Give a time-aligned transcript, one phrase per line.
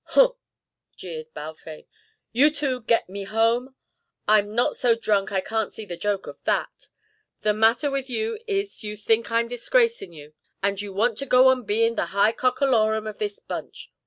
[0.03, 0.31] "Huh!"
[0.95, 1.85] jeered Balfame,
[2.31, 3.75] "you two get me home!
[4.27, 6.87] I'm not so drunk I can't see the joke of that.
[7.43, 10.33] The matter with you is you think I'm disgracin' you,
[10.63, 13.91] and you want to go on bein' the high cock alorum of this bunch.